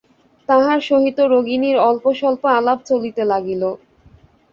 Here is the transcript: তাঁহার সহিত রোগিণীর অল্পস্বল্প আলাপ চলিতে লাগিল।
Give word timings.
তাঁহার 0.49 0.79
সহিত 0.81 1.17
রোগিণীর 1.33 1.77
অল্পস্বল্প 1.81 2.43
আলাপ 2.57 2.79
চলিতে 2.85 3.23
লাগিল। 3.25 3.63